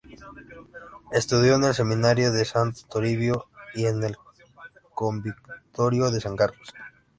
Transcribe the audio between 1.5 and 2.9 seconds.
en el Seminario de Santo